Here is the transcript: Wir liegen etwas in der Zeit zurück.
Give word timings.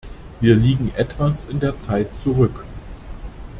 Wir 0.39 0.55
liegen 0.55 0.91
etwas 0.95 1.43
in 1.47 1.59
der 1.59 1.77
Zeit 1.77 2.17
zurück. 2.17 2.63